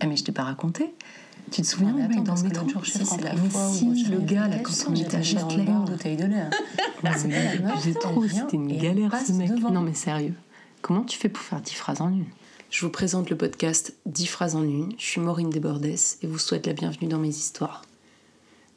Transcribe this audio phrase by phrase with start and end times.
[0.00, 0.94] Ah, mais je t'ai pas raconté.
[1.50, 4.20] Tu te souviens, Ah, attends, dans le métro sais, c'est la si, fois où le
[4.20, 6.44] gars, là, quand on était à bonne bouteille de lait.
[7.02, 7.26] Meuf,
[7.84, 9.50] J'ai trop, c'était une galère ce mec.
[9.50, 9.70] devant.
[9.70, 10.34] Non mais sérieux,
[10.82, 12.26] comment tu fais pour faire 10 phrases en une?
[12.70, 14.92] Je vous présente le podcast 10 phrases en une.
[14.96, 17.82] Je suis Maureen Desbordes et vous souhaite la bienvenue dans mes histoires.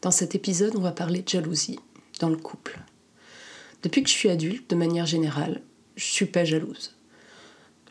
[0.02, 1.80] Dans cet épisode, on va parler de jalousie
[2.20, 2.80] dans le couple.
[3.84, 5.62] Depuis que je suis adulte, de manière générale,
[5.96, 6.96] je suis pas jalouse.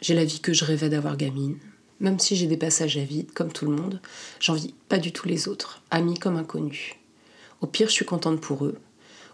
[0.00, 1.56] J'ai la vie que je rêvais d'avoir gamine.
[2.02, 4.00] Même si j'ai des passages à vide, comme tout le monde,
[4.40, 6.96] j'envie pas du tout les autres, amis comme inconnus.
[7.60, 8.76] Au pire, je suis contente pour eux.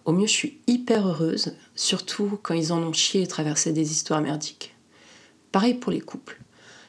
[0.04, 3.90] Au mieux, je suis hyper heureuse, surtout quand ils en ont chié et traversé des
[3.90, 4.76] histoires merdiques.
[5.50, 6.42] Pareil pour les couples.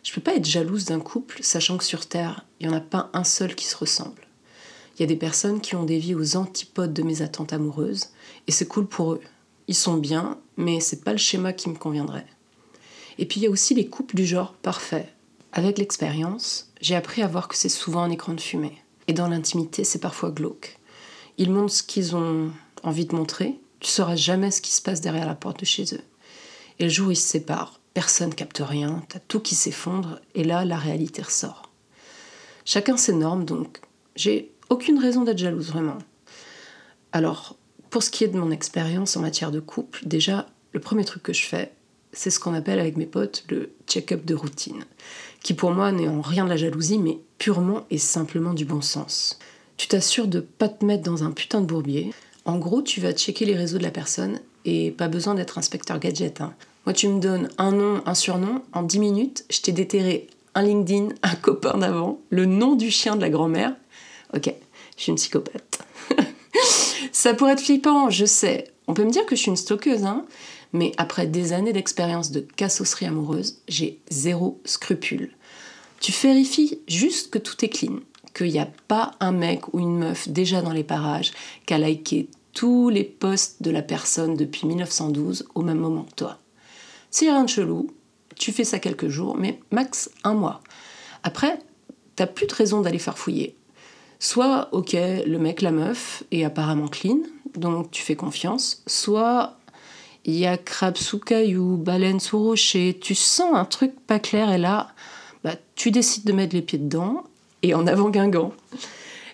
[0.04, 2.82] Je peux pas être jalouse d'un couple, sachant que sur Terre, il y en a
[2.82, 4.28] pas un seul qui se ressemble.
[4.96, 8.10] Il y a des personnes qui ont des vies aux antipodes de mes attentes amoureuses,
[8.48, 9.22] et c'est cool pour eux.
[9.70, 12.28] Ils sont bien, mais c'est pas le schéma qui me conviendrait.
[13.18, 15.14] Et puis il y a aussi les couples du genre parfait.
[15.52, 18.78] Avec l'expérience, j'ai appris à voir que c'est souvent un écran de fumée.
[19.08, 20.78] Et dans l'intimité, c'est parfois glauque.
[21.38, 22.52] Ils montrent ce qu'ils ont
[22.84, 25.86] envie de montrer, tu sauras jamais ce qui se passe derrière la porte de chez
[25.96, 26.04] eux.
[26.78, 30.44] Et le jour où ils se séparent, personne capte rien, t'as tout qui s'effondre, et
[30.44, 31.72] là, la réalité ressort.
[32.66, 33.82] Chacun ses normes, donc
[34.16, 35.98] j'ai aucune raison d'être jalouse, vraiment.
[37.12, 37.56] Alors,
[37.90, 41.24] pour ce qui est de mon expérience en matière de couple, déjà, le premier truc
[41.24, 41.72] que je fais,
[42.14, 44.86] c'est ce qu'on appelle avec mes potes le check-up de routine,
[45.42, 48.82] qui pour moi n'est en rien de la jalousie, mais purement et simplement du bon
[48.82, 49.40] sens.
[49.78, 52.12] Tu t'assures de pas te mettre dans un putain de bourbier.
[52.46, 56.00] En gros, tu vas checker les réseaux de la personne et pas besoin d'être inspecteur
[56.00, 56.42] gadget.
[56.42, 56.54] hein.
[56.86, 60.64] Moi, tu me donnes un nom, un surnom, en 10 minutes, je t'ai déterré un
[60.64, 63.74] LinkedIn, un copain d'avant, le nom du chien de la grand-mère.
[64.36, 64.54] Ok,
[64.98, 65.80] je suis une psychopathe.
[67.12, 68.72] Ça pourrait être flippant, je sais.
[68.88, 70.26] On peut me dire que je suis une stockeuse, hein.
[70.74, 75.32] Mais après des années d'expérience de cassosserie amoureuse, j'ai zéro scrupule.
[76.00, 78.00] Tu vérifies juste que tout est clean,
[78.34, 81.32] qu'il n'y a pas un mec ou une meuf déjà dans les parages
[81.66, 86.16] qui a liké tous les posts de la personne depuis 1912 au même moment que
[86.16, 86.38] toi.
[87.12, 87.92] S'il n'y a rien de chelou,
[88.38, 90.62] tu fais ça quelques jours, mais max un mois.
[91.24, 91.60] Après,
[92.16, 93.56] t'as plus de raison d'aller faire fouiller.
[94.20, 97.20] Soit, ok, le mec, la meuf est apparemment clean,
[97.56, 98.84] donc tu fais confiance.
[98.88, 99.58] Soit,
[100.30, 104.52] il y a crabe sous caillou, baleine sous rocher, tu sens un truc pas clair
[104.52, 104.90] et là,
[105.44, 107.24] bah, tu décides de mettre les pieds dedans
[107.64, 108.54] et en avant Guingamp.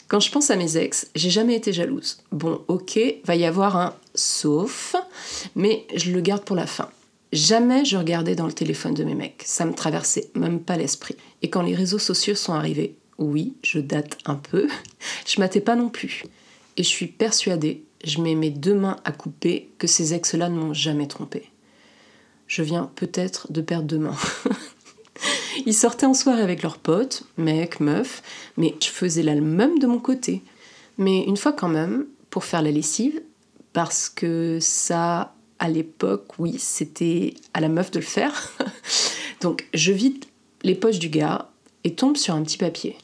[0.08, 2.20] Quand je pense à mes ex, j'ai jamais été jalouse.
[2.32, 4.96] Bon, ok, va y avoir un sauf,
[5.56, 6.90] mais je le garde pour la fin.
[7.34, 11.18] Jamais je regardais dans le téléphone de mes mecs, ça me traversait même pas l'esprit.
[11.42, 14.70] Et quand les réseaux sociaux sont arrivés, oui, je date un peu,
[15.26, 16.24] je m'attais pas non plus.
[16.78, 20.58] Et je suis persuadée, je mets mes deux mains à couper, que ces ex-là ne
[20.58, 21.52] m'ont jamais trompée.
[22.48, 24.18] Je viens peut-être de perdre deux mains.
[25.66, 28.22] Ils sortaient en soirée avec leurs potes, mecs, meufs,
[28.58, 30.44] mais je faisais la même de mon côté.
[30.98, 33.22] Mais une fois quand même, pour faire la lessive,
[33.74, 38.54] parce que ça, à l'époque, oui, c'était à la meuf de le faire.
[39.42, 40.26] Donc je vide
[40.64, 41.50] les poches du gars
[41.84, 42.98] et tombe sur un petit papier.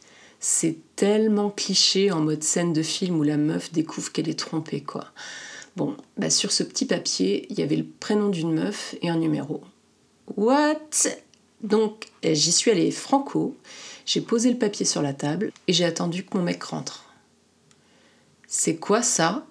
[0.44, 4.82] C'est tellement cliché en mode scène de film où la meuf découvre qu'elle est trompée,
[4.82, 5.06] quoi.
[5.76, 9.18] Bon, bah sur ce petit papier, il y avait le prénom d'une meuf et un
[9.18, 9.62] numéro.
[10.36, 10.80] What?
[11.62, 13.56] Donc eh, j'y suis allée franco,
[14.08, 17.14] j'ai posé le papier sur la table et j'ai attendu que mon mec rentre.
[18.48, 19.46] C'est quoi ça?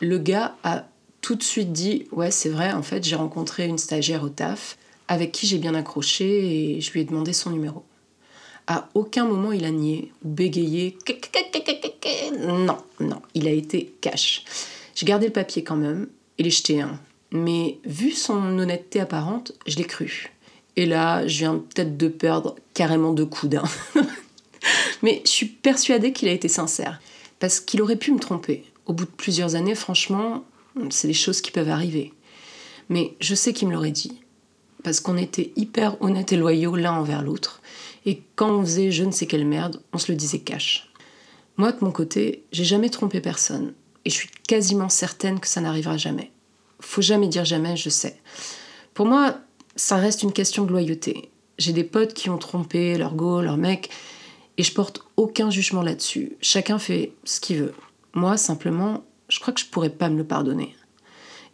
[0.00, 0.86] Le gars a
[1.22, 4.78] tout de suite dit Ouais, c'est vrai, en fait, j'ai rencontré une stagiaire au taf
[5.08, 7.84] avec qui j'ai bien accroché et je lui ai demandé son numéro.
[8.66, 10.96] À aucun moment il a nié ou bégayé.
[12.46, 14.44] Non, non, il a été cash.
[14.94, 16.08] J'ai gardé le papier quand même
[16.38, 16.98] et l'ai jeté un.
[17.32, 20.32] Mais vu son honnêteté apparente, je l'ai cru.
[20.76, 23.64] Et là, je viens peut-être de perdre carrément deux coups d'un.
[25.02, 27.00] Mais je suis persuadée qu'il a été sincère.
[27.40, 28.64] Parce qu'il aurait pu me tromper.
[28.86, 30.44] Au bout de plusieurs années, franchement,
[30.90, 32.12] c'est des choses qui peuvent arriver.
[32.88, 34.21] Mais je sais qu'il me l'aurait dit.
[34.82, 37.60] Parce qu'on était hyper honnêtes et loyaux l'un envers l'autre.
[38.04, 40.90] Et quand on faisait je ne sais quelle merde, on se le disait cash.
[41.56, 43.74] Moi, de mon côté, j'ai jamais trompé personne.
[44.04, 46.32] Et je suis quasiment certaine que ça n'arrivera jamais.
[46.80, 48.20] Faut jamais dire jamais, je sais.
[48.94, 49.38] Pour moi,
[49.76, 51.30] ça reste une question de loyauté.
[51.58, 53.90] J'ai des potes qui ont trompé leur go, leur mec,
[54.58, 56.36] et je porte aucun jugement là-dessus.
[56.40, 57.74] Chacun fait ce qu'il veut.
[58.14, 60.74] Moi, simplement, je crois que je pourrais pas me le pardonner.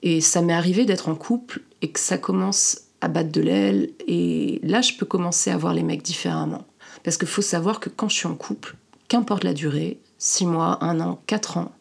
[0.03, 3.91] Et ça m'est arrivé d'être en couple et que ça commence à battre de l'aile,
[4.07, 6.67] et là, je peux commencer à voir les mecs différemment.
[7.05, 8.77] Parce qu'il faut savoir que quand je suis en couple,
[9.09, 11.73] qu'importe la durée, 6 mois, 1 an, 4 ans,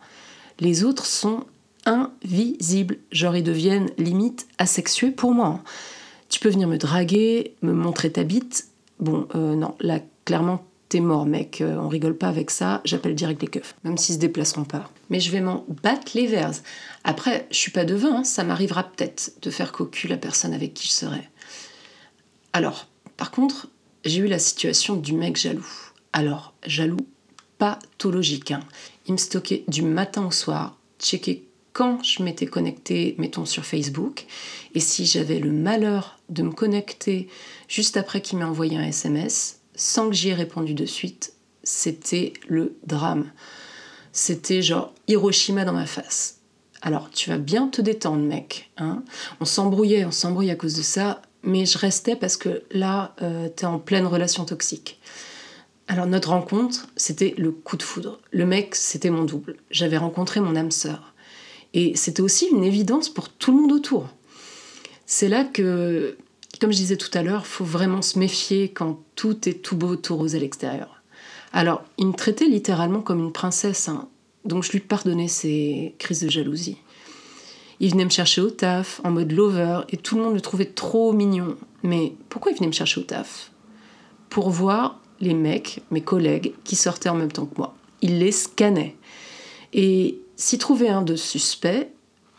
[0.59, 1.45] les autres sont
[1.85, 2.97] invisibles.
[3.11, 5.61] Genre, ils deviennent limite asexués pour moi.
[6.29, 8.67] Tu peux venir me draguer, me montrer ta bite.
[8.99, 11.61] Bon, euh, non, la clairement, t'es mort, mec.
[11.61, 12.81] Euh, on rigole pas avec ça.
[12.85, 14.89] J'appelle direct les keufs, même s'ils se déplaceront pas.
[15.09, 16.51] Mais je vais m'en battre les verres.
[17.03, 18.23] Après, je suis pas devin, hein.
[18.23, 21.29] ça m'arrivera peut-être de faire cocu la personne avec qui je serai.
[22.53, 22.87] Alors,
[23.17, 23.67] par contre,
[24.05, 25.67] j'ai eu la situation du mec jaloux.
[26.13, 27.07] Alors, jaloux
[27.57, 28.51] pathologique.
[28.51, 28.61] Hein.
[29.07, 31.47] Il me stockait du matin au soir, checker
[31.77, 34.25] quand je m'étais connectée, mettons sur Facebook,
[34.73, 37.27] et si j'avais le malheur de me connecter
[37.67, 41.33] juste après qu'il m'ait envoyé un SMS, sans que j'y ai répondu de suite,
[41.63, 43.31] c'était le drame.
[44.11, 46.39] C'était genre Hiroshima dans ma face.
[46.81, 48.71] Alors, tu vas bien te détendre, mec.
[48.77, 49.03] Hein?
[49.39, 53.47] On s'embrouillait, on s'embrouille à cause de ça, mais je restais parce que là, euh,
[53.49, 54.99] t'es en pleine relation toxique.
[55.87, 58.19] Alors notre rencontre, c'était le coup de foudre.
[58.31, 59.55] Le mec, c'était mon double.
[59.71, 61.13] J'avais rencontré mon âme sœur.
[61.73, 64.09] Et c'était aussi une évidence pour tout le monde autour.
[65.05, 66.17] C'est là que,
[66.59, 69.95] comme je disais tout à l'heure, faut vraiment se méfier quand tout est tout beau,
[69.95, 71.01] tout rose à l'extérieur.
[71.53, 74.07] Alors, il me traitait littéralement comme une princesse, hein.
[74.45, 76.77] donc je lui pardonnais ses crises de jalousie.
[77.79, 80.65] Il venait me chercher au taf, en mode lover, et tout le monde le trouvait
[80.65, 81.57] trop mignon.
[81.83, 83.51] Mais pourquoi il venait me chercher au taf?
[84.29, 87.75] Pour voir les mecs, mes collègues, qui sortaient en même temps que moi.
[88.01, 88.95] Il les scannait.
[89.73, 91.91] Et s'il trouvait un de suspect,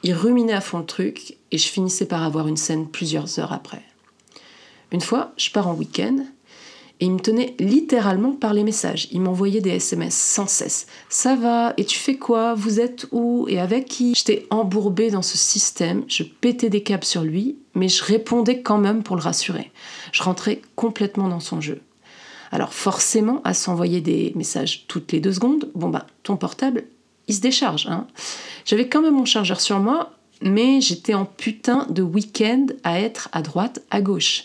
[0.03, 3.53] il ruminait à fond le truc et je finissais par avoir une scène plusieurs heures
[3.53, 3.83] après.
[4.93, 6.25] Une fois, je pars en week-end
[7.01, 9.09] et il me tenait littéralement par les messages.
[9.13, 10.87] Il m'envoyait des SMS sans cesse.
[11.09, 12.55] Ça va Et tu fais quoi?
[12.55, 13.47] Vous êtes où?
[13.49, 17.89] Et avec qui J'étais embourbée dans ce système, je pétais des câbles sur lui, mais
[17.89, 19.71] je répondais quand même pour le rassurer.
[20.11, 21.81] Je rentrais complètement dans son jeu.
[22.51, 26.85] Alors forcément, à s'envoyer des messages toutes les deux secondes, bon bah ton portable,
[27.29, 27.87] il se décharge.
[27.87, 28.07] Hein.
[28.65, 33.29] J'avais quand même mon chargeur sur moi, mais j'étais en putain de week-end à être
[33.33, 34.45] à droite, à gauche.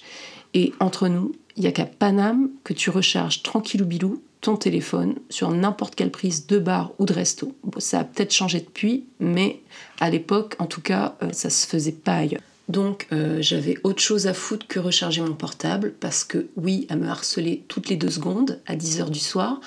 [0.54, 5.16] Et entre nous, il n'y a qu'à Paname que tu recharges tranquillou bilou ton téléphone
[5.30, 7.56] sur n'importe quelle prise de bar ou de resto.
[7.78, 9.62] ça a peut-être changé depuis, mais
[10.02, 12.42] à l'époque, en tout cas, euh, ça se faisait pas ailleurs.
[12.70, 16.96] Donc euh, j'avais autre chose à foutre que recharger mon portable parce que oui, à
[16.96, 19.60] me harceler toutes les deux secondes à 10h du soir,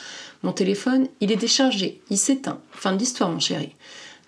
[0.42, 2.60] mon téléphone, il est déchargé, il s'éteint.
[2.72, 3.74] Fin de l'histoire mon chéri.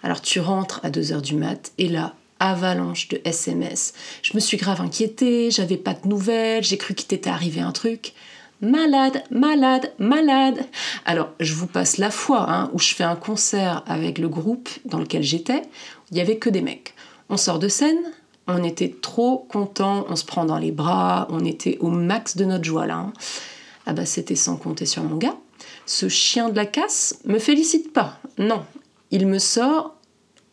[0.02, 3.92] Alors tu rentres à 2h du mat et là, avalanche de SMS.
[4.22, 7.72] Je me suis grave inquiétée, j'avais pas de nouvelles, j'ai cru qu'il t'était arrivé un
[7.72, 8.14] truc.
[8.60, 10.66] Malade, malade, malade.
[11.04, 14.68] Alors, je vous passe la fois hein, où je fais un concert avec le groupe
[14.84, 15.62] dans lequel j'étais.
[16.10, 16.94] Il y avait que des mecs.
[17.28, 17.98] On sort de scène,
[18.48, 22.46] on était trop contents, on se prend dans les bras, on était au max de
[22.46, 22.96] notre joie là.
[22.96, 23.12] Hein.
[23.86, 25.36] Ah bah c'était sans compter sur mon gars.
[25.86, 28.18] Ce chien de la casse me félicite pas.
[28.38, 28.64] Non,
[29.10, 29.94] il me sort.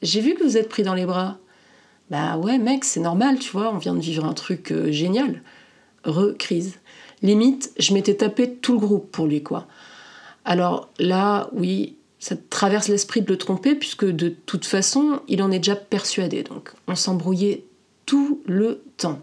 [0.01, 1.37] J'ai vu que vous êtes pris dans les bras.
[2.09, 5.41] Bah ouais mec, c'est normal, tu vois, on vient de vivre un truc euh, génial.
[6.03, 6.75] Re-crise.
[7.21, 9.67] Limite, je m'étais tapé tout le groupe pour lui quoi.
[10.43, 15.51] Alors là, oui, ça traverse l'esprit de le tromper puisque de toute façon, il en
[15.51, 16.43] est déjà persuadé.
[16.43, 17.65] Donc on s'embrouillait
[18.05, 19.21] tout le temps.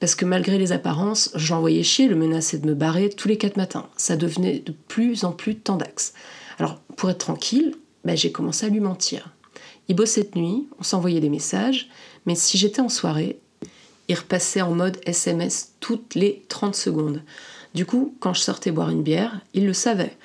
[0.00, 3.56] Parce que malgré les apparences, j'envoyais chier, le menaçait de me barrer tous les quatre
[3.56, 3.88] matins.
[3.96, 6.12] Ça devenait de plus en plus tendax.
[6.58, 7.74] Alors, pour être tranquille,
[8.04, 9.30] ben, j'ai commencé à lui mentir.
[9.88, 11.88] Il bossait de nuit, on s'envoyait des messages,
[12.26, 13.38] mais si j'étais en soirée,
[14.08, 17.22] il repassait en mode SMS toutes les 30 secondes.
[17.74, 20.16] Du coup, quand je sortais boire une bière, il le savait.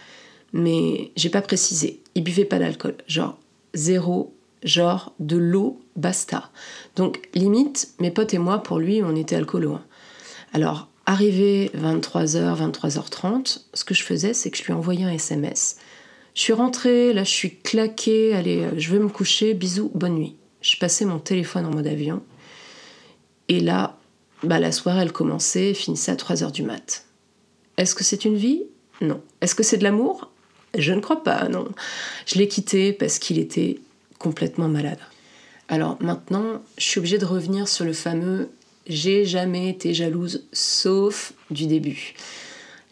[0.54, 2.02] Mais j'ai pas précisé.
[2.16, 2.96] Il buvait pas d'alcool.
[3.08, 3.38] Genre
[3.74, 6.50] zéro genre de l'eau, basta.
[6.96, 9.76] Donc limite, mes potes et moi, pour lui, on était alcoolo.
[9.76, 9.84] Hein.
[10.54, 15.78] Alors, arrivé 23h, 23h30, ce que je faisais, c'est que je lui envoyais un SMS.
[16.40, 20.16] Je suis rentrée, là je suis claquée, allez, euh, je vais me coucher, bisous, bonne
[20.16, 20.38] nuit.
[20.62, 22.24] Je passais mon téléphone en mode avion.
[23.50, 23.98] Et là,
[24.44, 27.04] bah, la soirée, elle commençait, finissait à 3h du mat.
[27.76, 28.64] Est-ce que c'est une vie?
[29.02, 29.22] Non.
[29.42, 30.32] Est-ce que c'est de l'amour?
[30.78, 31.68] Je ne crois pas, non.
[32.26, 33.78] Je l'ai quitté parce qu'il était
[34.18, 35.00] complètement malade.
[35.68, 38.50] Alors maintenant, je suis obligée de revenir sur le fameux
[38.88, 42.14] j'ai jamais été jalouse sauf du début.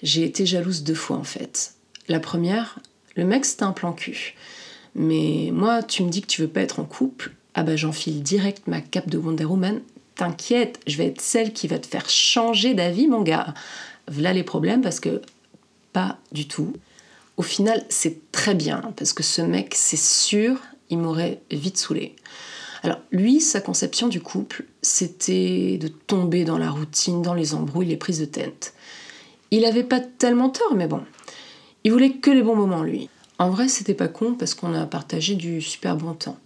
[0.03, 1.75] J'ai été jalouse deux fois en fait.
[2.09, 2.79] La première,
[3.17, 4.35] le mec c'était un plan cul.
[4.95, 8.23] Mais moi, tu me dis que tu veux pas être en couple, ah bah j'enfile
[8.23, 9.81] direct ma cape de Wonder Woman.
[10.15, 13.53] T'inquiète, je vais être celle qui va te faire changer d'avis, mon gars.
[14.09, 15.21] Voilà les problèmes parce que
[15.93, 16.73] pas du tout.
[17.35, 20.57] Au final, c'est très bien parce que ce mec, c'est sûr,
[20.89, 22.15] il m'aurait vite saoulé.
[22.81, 27.87] Alors lui, sa conception du couple, c'était de tomber dans la routine, dans les embrouilles,
[27.87, 28.73] les prises de tête.
[29.51, 31.01] Il avait pas tellement tort, mais bon.
[31.87, 33.07] Il voulait que les bons moments, lui.
[33.39, 36.37] En vrai, c'était pas con parce qu'on a partagé du super bon temps.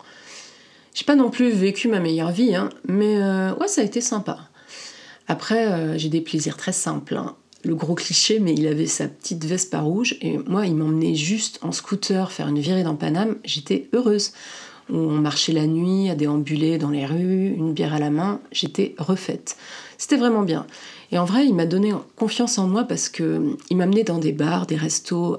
[0.93, 4.01] J'ai pas non plus vécu ma meilleure vie, hein, mais euh, ouais, ça a été
[4.01, 4.37] sympa.
[5.27, 7.15] Après, euh, j'ai des plaisirs très simples.
[7.17, 7.35] Hein.
[7.63, 10.15] le gros cliché, mais il avait sa petite veste pas rouge.
[10.21, 13.37] Et moi, il m'emmenait juste en scooter faire une virée dans Paname.
[13.43, 14.33] J'étais heureuse.
[14.91, 18.41] On marchait la nuit à déambuler dans les rues, une bière à la main.
[18.51, 19.57] J'étais refaite.
[19.97, 20.67] C'était vraiment bien.
[21.11, 24.31] Et en vrai, il m'a donné confiance en moi parce que il m'amenait dans des
[24.31, 25.37] bars, des restos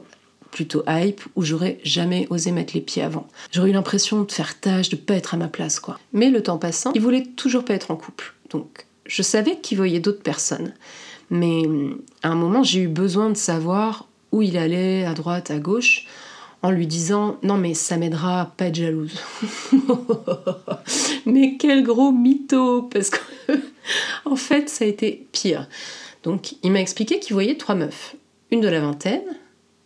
[0.50, 3.26] plutôt hype où j'aurais jamais osé mettre les pieds avant.
[3.50, 5.98] J'aurais eu l'impression de faire tâche, de pas être à ma place quoi.
[6.12, 8.34] Mais le temps passant, il voulait toujours pas être en couple.
[8.50, 10.74] Donc je savais qu'il voyait d'autres personnes.
[11.30, 11.62] Mais
[12.22, 16.06] à un moment, j'ai eu besoin de savoir où il allait, à droite, à gauche,
[16.62, 19.14] en lui disant non mais ça m'aidera pas être jalouse.
[21.26, 23.18] mais quel gros mytho parce que
[24.24, 25.68] en fait ça a été pire.
[26.22, 28.14] Donc il m'a expliqué qu'il voyait trois meufs,
[28.50, 29.22] une de la vingtaine,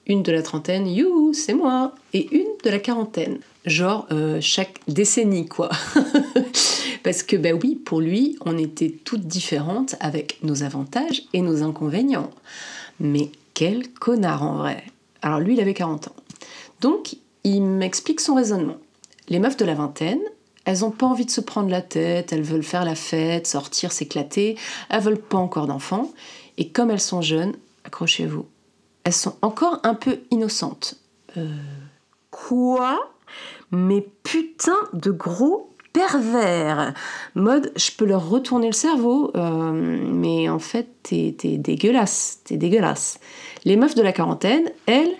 [0.06, 3.38] une de la trentaine, you, c'est moi, et une de la quarantaine.
[3.64, 5.70] Genre euh, chaque décennie, quoi.
[7.02, 11.62] Parce que, ben oui, pour lui, on était toutes différentes avec nos avantages et nos
[11.62, 12.30] inconvénients.
[13.00, 14.84] Mais quel connard en vrai.
[15.22, 16.16] Alors lui, il avait 40 ans.
[16.80, 18.76] Donc, il m'explique son raisonnement.
[19.28, 20.20] Les meufs de la vingtaine,
[20.64, 23.92] elles n'ont pas envie de se prendre la tête, elles veulent faire la fête, sortir,
[23.92, 24.56] s'éclater,
[24.88, 26.10] elles veulent pas encore d'enfants.
[26.58, 27.54] Et comme elles sont jeunes,
[27.84, 28.46] accrochez-vous,
[29.04, 30.96] elles sont encore un peu innocentes.
[31.36, 31.46] Euh,
[32.30, 33.12] quoi?
[33.70, 36.92] Mais putain de gros pervers
[37.34, 43.18] Mode, je peux leur retourner le cerveau, euh, mais en fait, t'es, dégueulasse, t'es dégueulasse.
[43.66, 45.12] Les meufs de la quarantaine, elles,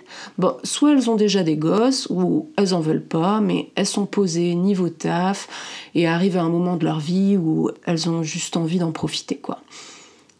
[0.63, 4.55] soit elles ont déjà des gosses, ou elles en veulent pas, mais elles sont posées
[4.55, 8.79] niveau taf, et arrivent à un moment de leur vie où elles ont juste envie
[8.79, 9.59] d'en profiter, quoi.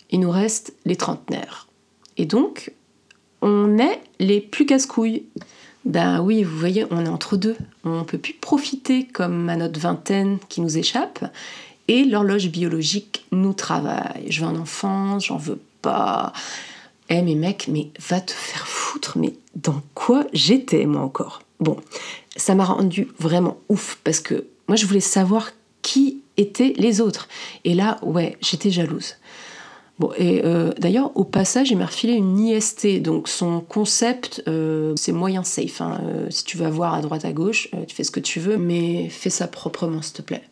[0.10, 1.68] Il nous reste les trentenaires.
[2.16, 2.72] Et donc,
[3.42, 5.24] on est les plus casse-couilles.
[5.84, 7.58] Ben oui, vous voyez, on est entre deux.
[7.84, 11.26] On peut plus profiter comme à notre vingtaine qui nous échappe.
[11.90, 14.28] Et l'horloge biologique nous travaille.
[14.30, 16.32] Je veux un enfant, j'en veux pas.
[17.10, 21.42] Eh mais mec, mais va te faire foutre, mais dans quoi j'étais moi encore?
[21.60, 21.78] Bon,
[22.36, 27.28] ça m'a rendu vraiment ouf parce que moi je voulais savoir qui étaient les autres.
[27.64, 29.16] Et là, ouais, j'étais jalouse.
[30.00, 33.02] Bon, et euh, d'ailleurs, au passage, il m'a refilé une IST.
[33.02, 35.82] Donc, son concept, euh, c'est moyen safe.
[35.82, 36.00] Hein.
[36.04, 38.58] Euh, si tu vas voir à droite, à gauche, tu fais ce que tu veux,
[38.58, 40.44] mais fais ça proprement, s'il te plaît.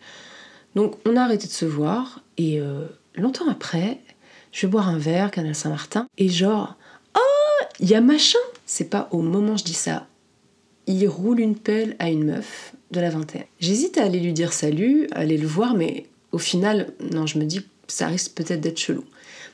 [0.76, 2.60] Donc, on a arrêté de se voir, et
[3.16, 4.00] longtemps après,
[4.56, 6.76] je vais boire un verre, Canal Saint-Martin, et genre,
[7.14, 10.08] oh, il y a machin C'est pas au moment je dis ça.
[10.88, 13.44] Il roule une pelle à une meuf de la vingtaine.
[13.60, 17.38] J'hésite à aller lui dire salut, à aller le voir, mais au final, non, je
[17.38, 19.04] me dis, ça risque peut-être d'être chelou.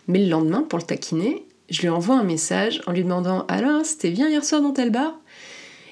[0.07, 3.83] Mais le lendemain, pour le taquiner, je lui envoie un message en lui demandant Alors,
[3.83, 5.19] c'était bien hier soir dans tel bar?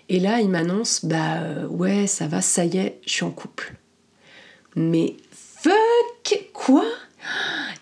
[0.09, 3.31] Et là, il m'annonce Bah euh, ouais, ça va, ça y est, je suis en
[3.31, 3.73] couple.
[4.75, 5.73] Mais fuck
[6.53, 6.85] Quoi?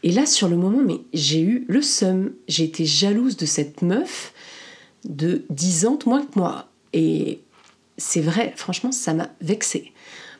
[0.03, 2.33] Et là, sur le moment, mais j'ai eu le seum.
[2.47, 4.33] J'ai été jalouse de cette meuf
[5.05, 6.69] de 10 ans de moins que moi.
[6.93, 7.39] Et
[7.97, 9.91] c'est vrai, franchement, ça m'a vexée.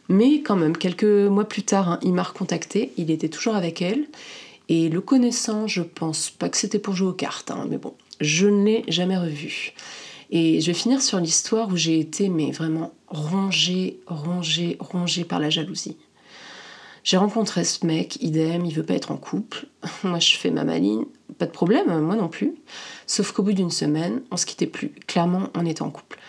[0.10, 3.82] Mais quand même, quelques mois plus tard, hein, il m'a recontacté, il était toujours avec
[3.82, 4.06] elle.
[4.70, 7.94] Et le connaissant, je pense pas que c'était pour jouer aux cartes, hein, mais bon,
[8.20, 9.74] je ne l'ai jamais revu.
[10.30, 15.40] Et je vais finir sur l'histoire où j'ai été, mais vraiment rongée, rongée, rongée par
[15.40, 15.98] la jalousie.
[17.08, 19.68] J'ai rencontré ce mec, idem, il veut pas être en couple.
[20.04, 21.06] Moi, je fais ma maline,
[21.38, 22.56] pas de problème, moi non plus.
[23.06, 24.90] Sauf qu'au bout d'une semaine, on se quittait plus.
[25.08, 26.20] Clairement, on était en couple.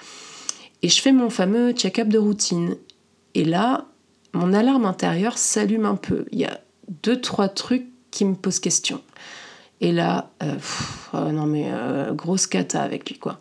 [0.82, 2.76] Et je fais mon fameux check-up de routine.
[3.34, 3.86] Et là,
[4.34, 6.26] mon alarme intérieure s'allume un peu.
[6.30, 6.60] Il y a
[7.02, 9.00] deux, trois trucs qui me pose question.
[9.80, 10.54] Et là, euh,
[11.12, 13.40] oh non mais euh, grosse cata avec lui quoi.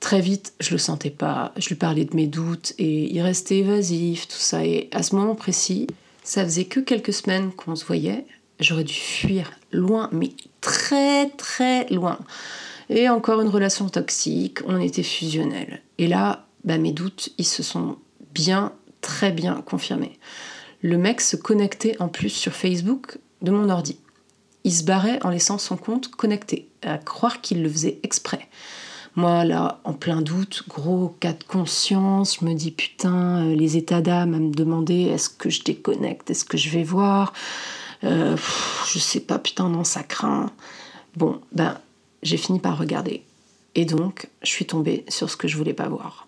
[0.00, 1.52] Très vite, je le sentais pas.
[1.56, 4.64] Je lui parlais de mes doutes et il restait évasif, tout ça.
[4.64, 5.86] Et à ce moment précis,
[6.22, 8.26] ça faisait que quelques semaines qu'on se voyait.
[8.60, 12.18] J'aurais dû fuir loin, mais très très loin.
[12.88, 15.82] Et encore une relation toxique, on était fusionnels.
[15.98, 17.96] Et là, bah, mes doutes, ils se sont
[18.34, 20.18] bien, très bien confirmés.
[20.82, 23.98] Le mec se connectait en plus sur Facebook de mon ordi.
[24.64, 28.48] Il se barrait en laissant son compte connecté, à croire qu'il le faisait exprès.
[29.14, 33.76] Moi, là, en plein doute, gros cas de conscience, je me dis putain, euh, les
[33.76, 37.34] états d'âme à me demander est-ce que je déconnecte, est-ce que je vais voir
[38.04, 38.36] euh,
[38.86, 40.50] Je sais pas, putain, non, ça craint.
[41.16, 41.78] Bon, ben,
[42.22, 43.22] j'ai fini par regarder.
[43.74, 46.26] Et donc, je suis tombée sur ce que je voulais pas voir.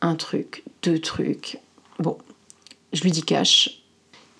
[0.00, 1.58] Un truc, deux trucs.
[1.98, 2.16] Bon,
[2.94, 3.83] je lui dis cash,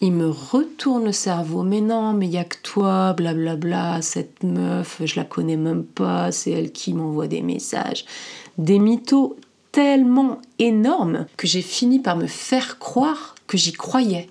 [0.04, 1.62] il me retourne le cerveau.
[1.62, 5.24] Mais non, mais il y a que toi, blablabla, bla bla, cette meuf, je la
[5.24, 8.04] connais même pas, c'est elle qui m'envoie des messages.
[8.58, 9.36] Des mythos
[9.72, 14.28] tellement énormes que j'ai fini par me faire croire que j'y croyais.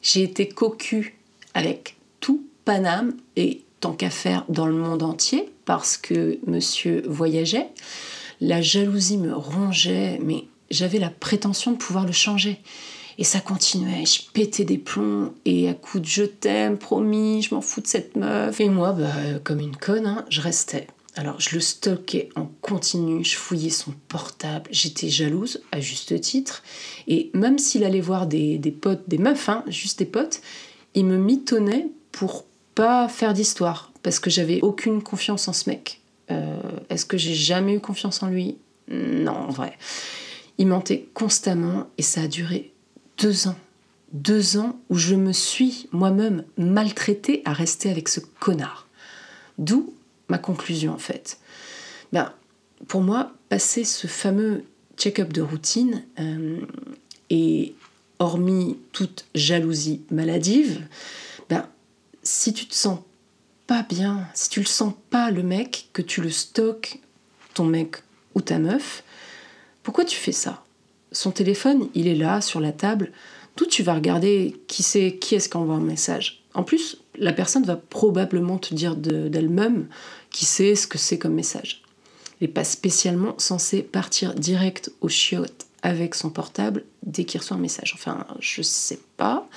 [0.00, 1.18] J'ai été cocu
[1.52, 7.68] avec tout Paname et tant qu'à faire dans le monde entier, parce que monsieur voyageait.
[8.40, 12.60] La jalousie me rongeait, mais j'avais la prétention de pouvoir le changer.
[13.20, 17.52] Et ça continuait, je pétais des plombs, et à coup de je t'aime, promis, je
[17.52, 18.60] m'en fous de cette meuf.
[18.60, 20.86] Et moi, bah, comme une conne, hein, je restais.
[21.16, 26.62] Alors je le stockais en continu, je fouillais son portable, j'étais jalouse, à juste titre.
[27.08, 30.40] Et même s'il allait voir des, potes, des meufs, hein, juste des potes,
[30.94, 32.44] il me mitonnait pour
[32.76, 36.02] pas faire d'histoire, parce que j'avais aucune confiance en ce mec.
[36.30, 38.58] Euh, est-ce que j'ai jamais eu confiance en lui?
[38.86, 39.76] Non, en vrai.
[40.58, 42.72] Il mentait constamment et ça a duré
[43.18, 43.58] deux ans.
[44.12, 48.86] Deux ans où je me suis moi-même maltraitée à rester avec ce connard.
[49.58, 49.92] D'où
[50.28, 51.38] ma conclusion en fait.
[52.12, 52.32] Ben,
[52.86, 54.64] pour moi, passer ce fameux
[54.96, 56.60] check-up de routine, euh,
[57.30, 57.74] et
[58.18, 60.86] hormis toute jalousie maladive,
[61.48, 61.66] ben,
[62.22, 63.00] si tu te sens
[63.66, 67.00] pas bien, si tu le sens pas le mec, que tu le stockes,
[67.54, 67.96] ton mec
[68.34, 69.04] ou ta meuf,
[69.82, 70.64] pourquoi tu fais ça?
[71.12, 73.12] Son téléphone, il est là, sur la table,
[73.56, 76.42] d'où tu vas regarder qui c'est, qui est-ce qui envoie un message.
[76.54, 79.88] En plus, la personne va probablement te dire d'elle-même
[80.30, 81.82] qui sait ce que c'est comme message.
[82.40, 87.56] Il n'est pas spécialement censé partir direct au chiottes avec son portable dès qu'il reçoit
[87.56, 87.92] un message.
[87.94, 89.48] Enfin, je sais pas.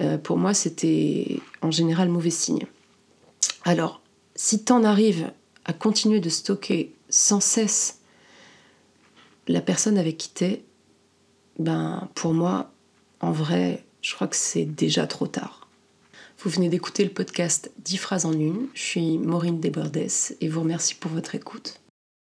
[0.00, 2.66] Euh, pour moi, c'était en général mauvais signe.
[3.64, 4.00] Alors,
[4.34, 5.30] si tu en arrives
[5.64, 7.98] à continuer de stocker sans cesse
[9.48, 10.62] la personne avec qui t'es,
[11.58, 12.70] ben pour moi,
[13.20, 15.68] en vrai, je crois que c'est déjà trop tard.
[16.38, 18.66] Vous venez d'écouter le podcast 10 phrases en une.
[18.74, 19.96] Je suis Maureen Desbordes
[20.40, 21.80] et vous remercie pour votre écoute.